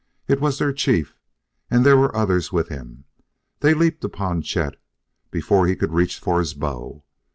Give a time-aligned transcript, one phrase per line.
[0.27, 1.15] "It was their chief,
[1.69, 3.03] and there were others with him.
[3.59, 4.77] They leaped upon Chet
[5.29, 7.03] before he could reach for his bow.